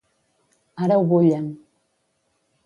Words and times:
Ara 0.83 0.95
ho 1.01 1.05
bullen. 1.11 1.45